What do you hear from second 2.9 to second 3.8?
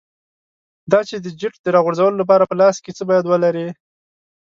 څه باید ولرې.